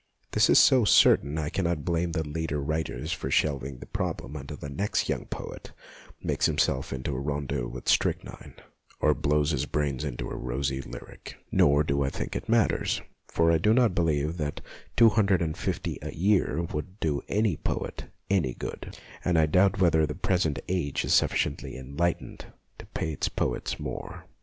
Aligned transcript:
This 0.31 0.49
is 0.49 0.57
so 0.57 0.83
certain 0.83 1.35
that 1.35 1.43
I 1.45 1.49
cannot 1.51 1.85
blame 1.85 2.13
the 2.13 2.27
leader 2.27 2.59
writers 2.59 3.11
for 3.11 3.29
shelv 3.29 3.63
ing 3.63 3.77
the 3.77 3.85
problem 3.85 4.35
until 4.35 4.57
the 4.57 4.67
next 4.67 5.07
young 5.07 5.25
poet 5.25 5.73
makes 6.23 6.47
himself 6.47 6.91
into 6.91 7.15
a 7.15 7.19
rondeau 7.19 7.67
with 7.67 7.85
strych 7.87 8.23
nine, 8.23 8.55
or 8.99 9.13
blows 9.13 9.51
his 9.51 9.67
brains 9.67 10.03
into 10.03 10.27
a 10.31 10.35
rosy 10.35 10.81
lyric. 10.81 11.35
Nor 11.51 11.83
do 11.83 12.01
I 12.03 12.09
think 12.09 12.35
it 12.35 12.49
matters, 12.49 12.99
for 13.27 13.51
I 13.51 13.59
do 13.59 13.75
not 13.75 13.93
believe 13.93 14.37
that 14.37 14.59
two 14.97 15.09
hundred 15.09 15.39
and 15.39 15.55
fifty 15.55 15.99
a 16.01 16.11
year 16.11 16.63
would 16.73 16.99
do 16.99 17.21
any 17.27 17.55
poet 17.55 18.05
any 18.27 18.55
good, 18.55 18.97
and 19.23 19.37
I 19.37 19.45
doubt 19.45 19.77
whether 19.79 20.07
the 20.07 20.15
present 20.15 20.57
age 20.67 21.05
is 21.05 21.13
sufficiently 21.13 21.77
en 21.77 21.95
lightened 21.95 22.47
to 22.79 22.87
pay 22.87 23.11
its 23.11 23.29
poets 23.29 23.79
more. 23.79 24.25